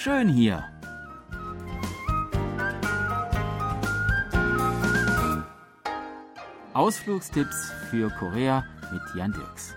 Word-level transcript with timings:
schön 0.00 0.30
hier. 0.30 0.64
Ausflugstipps 6.72 7.70
für 7.90 8.08
Korea 8.18 8.64
mit 8.90 9.02
Jan 9.14 9.32
Dirks. 9.32 9.74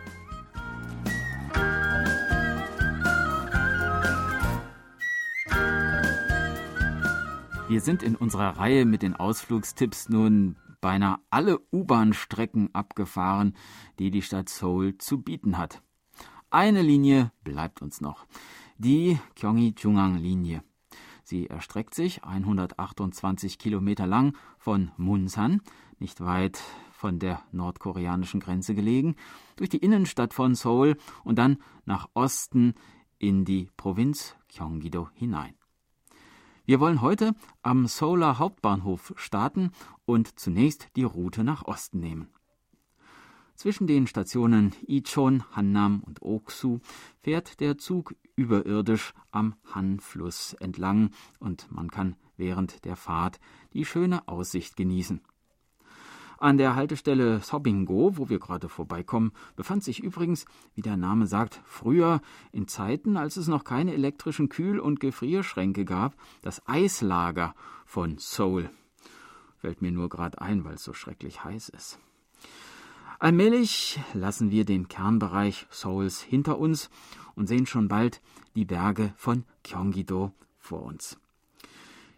Wir 7.68 7.82
sind 7.82 8.02
in 8.02 8.16
unserer 8.16 8.58
Reihe 8.58 8.86
mit 8.86 9.02
den 9.02 9.18
Ausflugstipps 9.18 10.08
nun 10.08 10.56
beinahe 10.80 11.18
alle 11.32 11.60
U-Bahn-Strecken 11.74 12.74
abgefahren, 12.74 13.58
die 14.00 14.10
die 14.10 14.22
Stadt 14.22 14.48
Seoul 14.48 14.98
zu 15.00 15.22
bieten 15.22 15.58
hat. 15.58 15.82
Eine 16.50 16.82
Linie 16.82 17.32
bleibt 17.44 17.82
uns 17.82 18.00
noch, 18.00 18.26
die 18.84 19.18
Gyeonggi-Jungang-Linie. 19.36 20.62
Sie 21.24 21.48
erstreckt 21.48 21.96
sich 21.96 22.24
128 22.24 23.58
Kilometer 23.58 24.06
lang 24.06 24.36
von 24.58 24.92
Munsan, 24.98 25.62
nicht 26.00 26.20
weit 26.20 26.62
von 26.92 27.18
der 27.18 27.42
nordkoreanischen 27.52 28.42
Grenze 28.42 28.76
gelegen, 28.76 29.16
durch 29.56 29.70
die 29.70 29.78
Innenstadt 29.78 30.34
von 30.34 30.54
Seoul 30.54 30.98
und 31.24 31.38
dann 31.38 31.58
nach 31.86 32.10
Osten 32.14 32.74
in 33.20 33.46
die 33.46 33.70
Provinz 33.78 34.36
Gyeonggi-do 34.50 35.10
hinein. 35.14 35.56
Wir 36.66 36.80
wollen 36.80 37.02
heute 37.02 37.36
am 37.62 37.88
Seouler 37.88 38.38
Hauptbahnhof 38.38 39.14
starten 39.16 39.72
und 40.06 40.40
zunächst 40.40 40.90
die 40.96 41.04
Route 41.04 41.44
nach 41.44 41.64
Osten 41.66 42.00
nehmen. 42.00 42.30
Zwischen 43.56 43.88
den 43.88 44.08
Stationen 44.08 44.74
Ichon, 44.88 45.44
Hannam 45.52 46.02
und 46.06 46.22
Oksu 46.22 46.80
fährt 47.22 47.60
der 47.60 47.78
Zug 47.78 48.16
überirdisch 48.36 49.14
am 49.32 49.56
Han-Fluss 49.74 50.54
entlang 50.54 51.12
und 51.40 51.72
man 51.72 51.92
kann 51.92 52.16
während 52.36 52.84
der 52.84 52.96
Fahrt 52.96 53.40
die 53.74 53.86
schöne 53.86 54.28
Aussicht 54.28 54.76
genießen. 54.76 55.22
An 56.40 56.58
der 56.58 56.76
Haltestelle 56.76 57.40
Sobingo, 57.40 58.18
wo 58.18 58.28
wir 58.28 58.38
gerade 58.38 58.68
vorbeikommen, 58.68 59.32
befand 59.56 59.82
sich 59.82 60.04
übrigens, 60.04 60.46
wie 60.76 60.82
der 60.82 60.98
Name 60.98 61.26
sagt, 61.26 61.62
früher, 61.64 62.22
in 62.52 62.68
Zeiten, 62.68 63.16
als 63.16 63.38
es 63.38 63.48
noch 63.48 63.64
keine 63.64 63.94
elektrischen 63.94 64.50
Kühl- 64.50 64.80
und 64.80 65.00
Gefrierschränke 65.00 65.86
gab, 65.86 66.18
das 66.42 66.68
Eislager 66.68 67.56
von 67.86 68.18
Seoul. 68.18 68.70
Fällt 69.56 69.82
mir 69.82 69.94
nur 69.94 70.10
gerade 70.10 70.42
ein, 70.42 70.66
weil 70.66 70.74
es 70.74 70.84
so 70.84 70.92
schrecklich 70.94 71.46
heiß 71.46 71.70
ist. 71.70 71.98
Allmählich 73.24 74.02
lassen 74.14 74.52
wir 74.52 74.66
den 74.66 74.90
Kernbereich 74.90 75.66
Seouls 75.70 76.22
hinter 76.22 76.60
uns 76.60 76.90
und 77.36 77.48
sehen 77.48 77.66
schon 77.66 77.88
bald 77.88 78.20
die 78.54 78.66
Berge 78.66 79.14
von 79.16 79.46
Gyeonggi-do 79.64 80.34
vor 80.60 80.82
uns. 80.84 81.18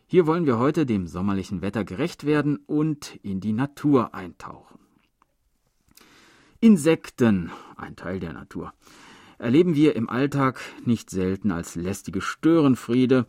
Hier 0.08 0.26
wollen 0.26 0.48
wir 0.48 0.58
heute 0.58 0.88
dem 0.88 1.06
sommerlichen 1.06 1.62
Wetter 1.62 1.84
gerecht 1.84 2.26
werden 2.26 2.58
und 2.66 3.20
in 3.22 3.40
die 3.40 3.54
Natur 3.54 4.16
eintauchen. 4.16 4.80
Insekten, 6.60 7.52
ein 7.78 7.96
Teil 7.96 8.20
der 8.20 8.34
Natur, 8.34 8.74
erleben 9.38 9.76
wir 9.76 9.96
im 9.96 10.10
Alltag 10.10 10.60
nicht 10.86 11.12
selten 11.12 11.52
als 11.52 11.76
lästige 11.76 12.20
Störenfriede 12.20 13.28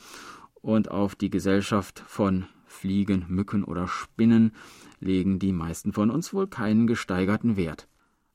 und 0.63 0.91
auf 0.91 1.15
die 1.15 1.29
Gesellschaft 1.29 2.03
von 2.07 2.47
Fliegen, 2.77 3.25
Mücken 3.29 3.65
oder 3.65 3.89
Spinnen 3.89 4.53
legen 5.01 5.39
die 5.39 5.53
meisten 5.53 5.93
von 5.93 6.11
uns 6.11 6.33
wohl 6.33 6.47
keinen 6.47 6.87
gesteigerten 6.87 7.57
Wert. 7.57 7.89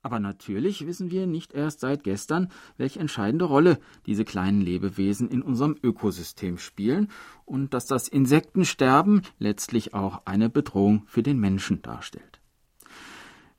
Aber 0.04 0.20
natürlich 0.20 0.88
wissen 0.88 1.12
wir 1.12 1.28
nicht 1.28 1.54
erst 1.54 1.80
seit 1.80 2.04
gestern, 2.04 2.50
welche 2.76 3.00
entscheidende 3.00 3.46
Rolle 3.46 3.80
diese 4.08 4.26
kleinen 4.26 4.62
Lebewesen 4.62 5.30
in 5.30 5.44
unserem 5.44 5.78
Ökosystem 5.84 6.58
spielen 6.58 7.10
und 7.46 7.74
dass 7.76 7.86
das 7.86 8.08
Insektensterben 8.08 9.22
letztlich 9.38 9.94
auch 9.94 10.24
eine 10.26 10.50
Bedrohung 10.50 11.04
für 11.06 11.22
den 11.22 11.40
Menschen 11.40 11.84
darstellt. 11.84 12.42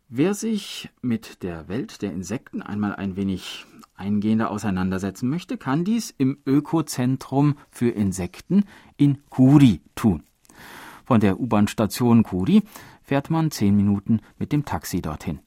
Wer 0.09 0.35
sich 0.35 0.91
mit 1.01 1.43
der 1.45 1.69
Welt 1.69 2.03
der 2.03 2.12
Insekten 2.12 2.61
einmal 2.61 2.97
ein 2.97 3.17
wenig 3.17 3.65
eingehender 3.95 4.51
auseinandersetzen 4.51 5.29
möchte, 5.29 5.56
kann 5.56 5.85
dies 5.85 6.12
im 6.17 6.39
Ökozentrum 6.45 7.56
für 7.71 7.91
Insekten 7.91 8.65
in 8.97 9.19
Kuri 9.31 9.81
tun. 9.95 10.25
Von 11.12 11.21
der 11.21 11.39
U-Bahn-Station 11.39 12.23
Kuri 12.23 12.62
fährt 13.03 13.28
man 13.28 13.50
zehn 13.50 13.77
Minuten 13.77 14.21
mit 14.39 14.50
dem 14.50 14.65
Taxi 14.65 15.03
dorthin. 15.03 15.41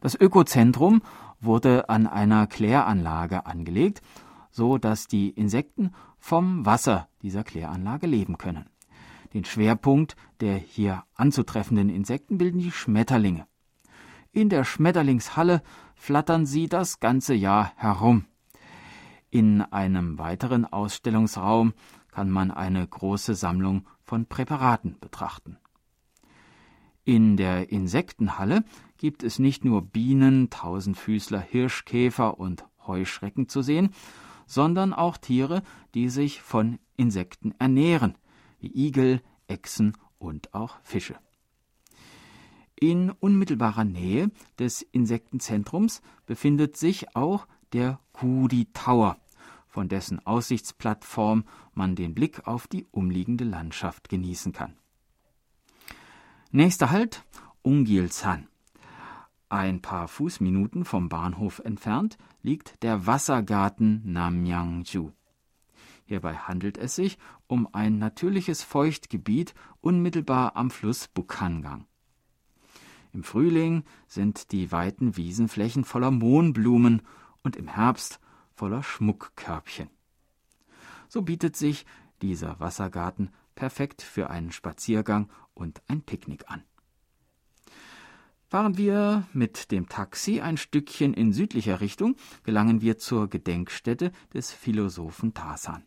Das 0.00 0.16
Ökozentrum 0.16 1.00
wurde 1.38 1.88
an 1.88 2.08
einer 2.08 2.48
Kläranlage 2.48 3.46
angelegt, 3.46 4.02
so 4.50 4.76
dass 4.76 5.06
die 5.06 5.30
Insekten 5.30 5.92
vom 6.18 6.66
Wasser 6.66 7.06
dieser 7.22 7.44
Kläranlage 7.44 8.08
leben 8.08 8.36
können. 8.36 8.68
Den 9.32 9.44
Schwerpunkt 9.44 10.16
der 10.40 10.56
hier 10.56 11.04
anzutreffenden 11.14 11.88
Insekten 11.88 12.36
bilden 12.36 12.58
die 12.58 12.72
Schmetterlinge. 12.72 13.46
In 14.32 14.48
der 14.48 14.64
Schmetterlingshalle 14.64 15.62
flattern 15.94 16.46
sie 16.46 16.68
das 16.68 16.98
ganze 16.98 17.34
Jahr 17.34 17.70
herum. 17.76 18.24
In 19.30 19.62
einem 19.62 20.18
weiteren 20.18 20.64
Ausstellungsraum 20.64 21.74
kann 22.10 22.28
man 22.28 22.50
eine 22.50 22.84
große 22.84 23.36
Sammlung 23.36 23.86
von 24.04 24.26
Präparaten 24.26 24.96
betrachten. 25.00 25.58
In 27.04 27.36
der 27.36 27.70
Insektenhalle 27.70 28.64
gibt 28.96 29.22
es 29.22 29.38
nicht 29.38 29.64
nur 29.64 29.82
Bienen, 29.82 30.48
Tausendfüßler, 30.48 31.40
Hirschkäfer 31.40 32.38
und 32.38 32.64
Heuschrecken 32.86 33.48
zu 33.48 33.60
sehen, 33.60 33.90
sondern 34.46 34.92
auch 34.92 35.16
Tiere, 35.16 35.62
die 35.94 36.08
sich 36.08 36.40
von 36.40 36.78
Insekten 36.96 37.52
ernähren, 37.58 38.16
wie 38.58 38.86
Igel, 38.86 39.20
Echsen 39.48 39.96
und 40.18 40.54
auch 40.54 40.78
Fische. 40.82 41.16
In 42.80 43.10
unmittelbarer 43.10 43.84
Nähe 43.84 44.30
des 44.58 44.82
Insektenzentrums 44.82 46.02
befindet 46.26 46.76
sich 46.76 47.14
auch 47.14 47.46
der 47.72 48.00
Kudi 48.12 48.66
Tower, 48.72 49.16
von 49.74 49.88
dessen 49.88 50.24
Aussichtsplattform 50.24 51.42
man 51.72 51.96
den 51.96 52.14
Blick 52.14 52.46
auf 52.46 52.68
die 52.68 52.86
umliegende 52.92 53.42
Landschaft 53.42 54.08
genießen 54.08 54.52
kann. 54.52 54.76
Nächster 56.52 56.92
Halt 56.92 57.24
Ungilsan. 57.62 58.46
Ein 59.48 59.82
paar 59.82 60.06
Fußminuten 60.06 60.84
vom 60.84 61.08
Bahnhof 61.08 61.58
entfernt 61.58 62.18
liegt 62.40 62.84
der 62.84 63.08
Wassergarten 63.08 64.00
Namyangju. 64.04 65.10
Hierbei 66.04 66.36
handelt 66.36 66.78
es 66.78 66.94
sich 66.94 67.18
um 67.48 67.68
ein 67.72 67.98
natürliches 67.98 68.62
Feuchtgebiet 68.62 69.54
unmittelbar 69.80 70.54
am 70.54 70.70
Fluss 70.70 71.08
Bukhangang. 71.08 71.86
Im 73.12 73.24
Frühling 73.24 73.82
sind 74.06 74.52
die 74.52 74.70
weiten 74.70 75.16
Wiesenflächen 75.16 75.82
voller 75.82 76.12
Mohnblumen 76.12 77.02
und 77.42 77.56
im 77.56 77.66
Herbst 77.66 78.20
voller 78.54 78.82
Schmuckkörbchen. 78.82 79.90
So 81.08 81.22
bietet 81.22 81.56
sich 81.56 81.86
dieser 82.22 82.58
Wassergarten 82.60 83.30
perfekt 83.54 84.02
für 84.02 84.30
einen 84.30 84.52
Spaziergang 84.52 85.30
und 85.54 85.82
ein 85.88 86.02
Picknick 86.02 86.50
an. 86.50 86.62
Fahren 88.48 88.76
wir 88.76 89.26
mit 89.32 89.72
dem 89.72 89.88
Taxi 89.88 90.40
ein 90.40 90.56
Stückchen 90.56 91.14
in 91.14 91.32
südlicher 91.32 91.80
Richtung, 91.80 92.16
gelangen 92.44 92.80
wir 92.80 92.98
zur 92.98 93.28
Gedenkstätte 93.28 94.12
des 94.32 94.52
Philosophen 94.52 95.34
Tasan. 95.34 95.84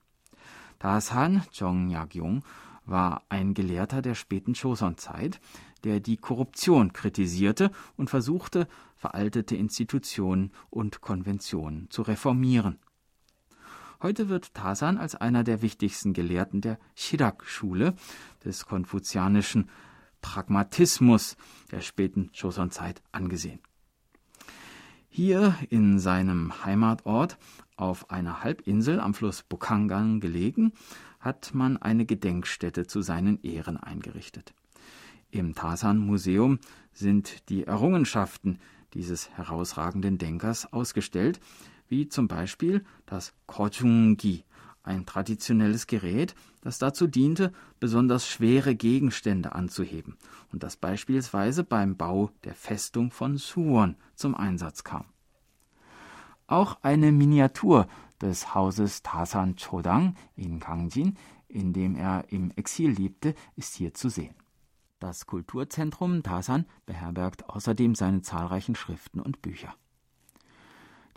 Tasan 0.80 1.44
Jong-Yak-Jung 1.54 2.44
war 2.86 3.24
ein 3.30 3.54
Gelehrter 3.54 4.02
der 4.02 4.16
späten 4.16 4.54
Joseon-Zeit, 4.54 5.40
der 5.82 6.00
die 6.00 6.18
Korruption 6.18 6.94
kritisierte 6.94 7.72
und 7.96 8.10
versuchte, 8.10 8.68
veraltete 8.96 9.56
Institutionen 9.56 10.51
und 10.69 11.01
Konventionen 11.01 11.90
zu 11.90 12.01
reformieren. 12.01 12.80
Heute 14.01 14.30
wird 14.30 14.54
Tasan 14.54 14.98
als 14.98 15.16
einer 15.16 15.44
der 15.44 15.62
wichtigsten 15.62 16.13
Gelehrten 16.13 16.62
der 16.62 16.78
Shirak-Schule 16.96 17.96
des 18.46 18.66
konfuzianischen 18.66 19.69
Pragmatismus 20.22 21.36
der 21.72 21.81
späten 21.81 22.30
Joseon-Zeit 22.34 23.01
angesehen. 23.12 23.60
Hier 25.10 25.56
in 25.69 25.98
seinem 25.98 26.63
Heimatort 26.63 27.40
auf 27.75 28.12
einer 28.12 28.44
Halbinsel 28.44 29.00
am 29.00 29.16
Fluss 29.16 29.42
Bukhangan 29.42 30.19
gelegen, 30.19 30.74
hat 31.19 31.56
man 31.56 31.78
eine 31.78 32.06
Gedenkstätte 32.06 32.86
zu 32.86 33.01
seinen 33.01 33.42
Ehren 33.42 33.78
eingerichtet. 33.78 34.54
Im 35.29 35.56
Tasan-Museum 35.56 36.59
sind 36.94 37.50
die 37.50 37.65
Errungenschaften 37.65 38.59
dieses 38.94 39.29
herausragenden 39.31 40.18
Denkers 40.18 40.71
ausgestellt, 40.71 41.39
wie 41.89 42.07
zum 42.07 42.27
Beispiel 42.27 42.83
das 43.06 43.33
Kojungi, 43.45 44.44
ein 44.83 45.06
traditionelles 45.06 45.85
Gerät, 45.88 46.33
das 46.62 46.79
dazu 46.79 47.07
diente, 47.07 47.51
besonders 47.79 48.27
schwere 48.27 48.74
Gegenstände 48.74 49.53
anzuheben 49.53 50.15
und 50.53 50.63
das 50.63 50.77
beispielsweise 50.77 51.65
beim 51.65 51.97
Bau 51.97 52.31
der 52.45 52.56
Festung 52.56 53.12
von 53.12 53.38
Suwon 53.38 53.97
zum 54.15 54.33
Einsatz 54.33 54.85
kam. 54.85 55.06
Auch 56.47 56.77
eine 56.81 57.12
Miniatur 57.12 57.88
des 58.21 58.56
Hauses 58.56 59.03
Tasan 59.03 59.57
Chodang 59.57 60.15
in 60.38 60.62
Gangjin, 60.62 61.18
in 61.50 61.74
dem 61.74 61.95
er 61.95 62.25
im 62.29 62.51
Exil 62.56 62.91
lebte, 62.91 63.35
ist 63.57 63.75
hier 63.75 63.94
zu 63.94 64.07
sehen. 64.07 64.35
Das 65.00 65.28
Kulturzentrum 65.28 66.24
Tasan 66.24 66.66
beherbergt 66.88 67.50
außerdem 67.50 67.94
seine 67.94 68.24
zahlreichen 68.24 68.74
Schriften 68.74 69.20
und 69.20 69.44
Bücher. 69.44 69.76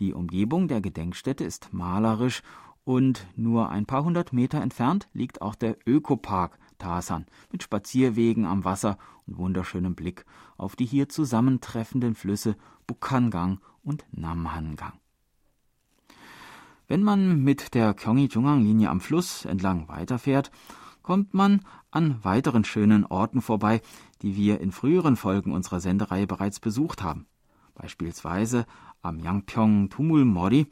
Die 0.00 0.12
Umgebung 0.12 0.68
der 0.68 0.82
Gedenkstätte 0.82 1.44
ist 1.44 1.72
malerisch 1.72 2.42
und 2.84 3.26
nur 3.36 3.70
ein 3.70 3.86
paar 3.86 4.04
hundert 4.04 4.32
Meter 4.34 4.60
entfernt 4.60 5.08
liegt 5.14 5.40
auch 5.40 5.54
der 5.54 5.78
Ökopark 5.86 6.58
Tasan 6.78 7.26
mit 7.52 7.62
Spazierwegen 7.62 8.44
am 8.44 8.64
Wasser 8.64 8.98
und 9.26 9.38
wunderschönem 9.38 9.94
Blick 9.94 10.26
auf 10.58 10.76
die 10.76 10.86
hier 10.86 11.08
zusammentreffenden 11.08 12.14
Flüsse 12.14 12.56
Bukhangang 12.86 13.60
und 13.82 14.04
Namhangang. 14.12 14.92
Wenn 16.86 17.02
man 17.02 17.44
mit 17.44 17.74
der 17.74 17.94
Gyeonggi-Jungang-Linie 17.94 18.90
am 18.90 19.00
Fluss 19.00 19.44
entlang 19.44 19.88
weiterfährt, 19.88 20.50
kommt 21.10 21.34
man 21.34 21.62
an 21.90 22.22
weiteren 22.22 22.62
schönen 22.62 23.04
Orten 23.04 23.42
vorbei, 23.42 23.82
die 24.22 24.36
wir 24.36 24.60
in 24.60 24.70
früheren 24.70 25.16
Folgen 25.16 25.50
unserer 25.50 25.80
Sendereihe 25.80 26.28
bereits 26.28 26.60
besucht 26.60 27.02
haben. 27.02 27.26
Beispielsweise 27.74 28.64
am 29.02 29.18
Yangpyeong 29.18 29.88
Tumul 29.88 30.24
Mori 30.24 30.68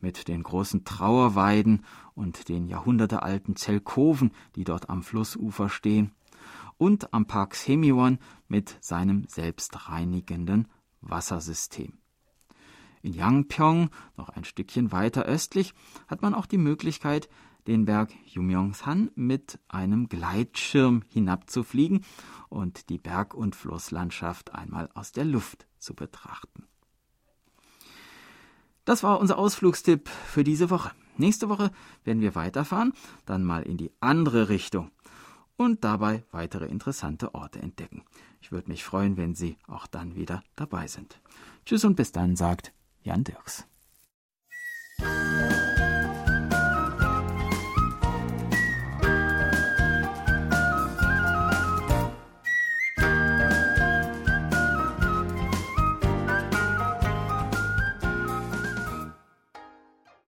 mit 0.00 0.26
den 0.26 0.42
großen 0.42 0.84
Trauerweiden 0.84 1.84
und 2.14 2.48
den 2.48 2.66
jahrhundertealten 2.66 3.54
Zelkoven, 3.54 4.32
die 4.56 4.64
dort 4.64 4.90
am 4.90 5.04
Flussufer 5.04 5.68
stehen, 5.68 6.10
und 6.78 7.14
am 7.14 7.26
Park 7.26 7.54
Semiwon 7.54 8.18
mit 8.48 8.76
seinem 8.80 9.28
selbstreinigenden 9.28 10.66
Wassersystem. 11.00 11.92
In 13.02 13.12
Yangpyeong, 13.12 13.90
noch 14.16 14.30
ein 14.30 14.42
Stückchen 14.42 14.90
weiter 14.90 15.26
östlich, 15.26 15.74
hat 16.08 16.22
man 16.22 16.34
auch 16.34 16.46
die 16.46 16.58
Möglichkeit, 16.58 17.28
den 17.66 17.84
Berg 17.84 18.12
Yumyongsan 18.26 19.10
mit 19.14 19.58
einem 19.68 20.08
Gleitschirm 20.08 21.02
hinabzufliegen 21.08 22.04
und 22.48 22.88
die 22.88 22.98
Berg- 22.98 23.34
und 23.34 23.56
Flusslandschaft 23.56 24.54
einmal 24.54 24.88
aus 24.94 25.12
der 25.12 25.24
Luft 25.24 25.66
zu 25.78 25.94
betrachten. 25.94 26.64
Das 28.84 29.02
war 29.02 29.18
unser 29.20 29.38
Ausflugstipp 29.38 30.08
für 30.08 30.44
diese 30.44 30.70
Woche. 30.70 30.92
Nächste 31.16 31.48
Woche 31.48 31.70
werden 32.04 32.20
wir 32.20 32.34
weiterfahren, 32.34 32.92
dann 33.24 33.42
mal 33.42 33.62
in 33.62 33.76
die 33.76 33.90
andere 34.00 34.48
Richtung 34.48 34.90
und 35.56 35.84
dabei 35.84 36.24
weitere 36.30 36.66
interessante 36.66 37.34
Orte 37.34 37.60
entdecken. 37.60 38.04
Ich 38.40 38.52
würde 38.52 38.70
mich 38.70 38.84
freuen, 38.84 39.16
wenn 39.16 39.34
Sie 39.34 39.56
auch 39.66 39.86
dann 39.86 40.14
wieder 40.14 40.42
dabei 40.54 40.86
sind. 40.86 41.20
Tschüss 41.64 41.84
und 41.84 41.96
bis 41.96 42.12
dann, 42.12 42.36
sagt 42.36 42.72
Jan 43.02 43.24
Dirks. 43.24 43.66